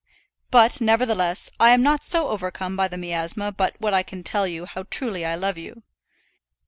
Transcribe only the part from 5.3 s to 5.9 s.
love you.